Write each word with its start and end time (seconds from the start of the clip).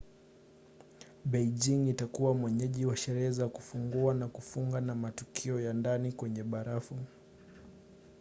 beijing 1.25 1.87
itakuwa 1.89 2.33
mwenyeji 2.33 2.85
wa 2.85 2.97
sherehe 2.97 3.31
za 3.31 3.47
kufungua 3.49 4.13
na 4.13 4.27
kufunga 4.27 4.81
na 4.81 4.95
matukio 4.95 5.59
ya 5.59 5.73
ndani 5.73 6.11
kwenye 6.11 6.43
barafu 6.43 6.95